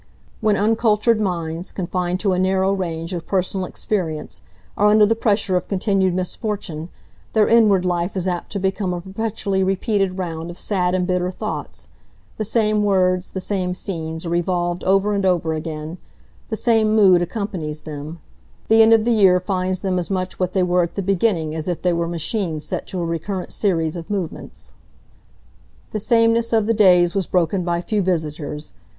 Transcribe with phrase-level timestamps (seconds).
[0.39, 4.41] When uncultured minds, confined to a narrow range of personal experience,
[4.75, 6.89] are under the pressure of continued misfortune,
[7.33, 11.29] their inward life is apt to become a perpetually repeated round of sad and bitter
[11.29, 11.87] thoughts;
[12.37, 15.99] the same words, the same scenes, are revolved over and over again,
[16.49, 18.19] the same mood accompanies them;
[18.69, 21.53] the end of the year finds them as much what they were at the beginning
[21.53, 24.73] as if they were machines set to a recurrent series of movements.
[25.91, 28.73] The sameness of the days was broken by few visitors.